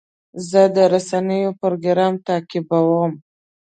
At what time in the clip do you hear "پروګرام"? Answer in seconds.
1.61-2.13